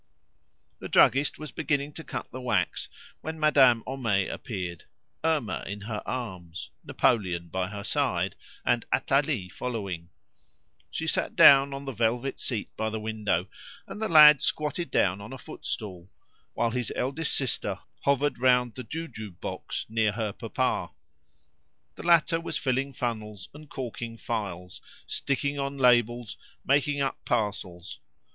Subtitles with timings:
[0.79, 2.87] The druggist was beginning to cut the wax
[3.21, 4.85] when Madame Homais appeared,
[5.23, 8.35] Irma in her arms, Napoleon by her side,
[8.65, 10.09] and Athalie following.
[10.89, 13.47] She sat down on the velvet seat by the window,
[13.85, 16.09] and the lad squatted down on a footstool,
[16.55, 20.93] while his eldest sister hovered round the jujube box near her papa.
[21.93, 27.99] The latter was filling funnels and corking phials, sticking on labels, making up parcels.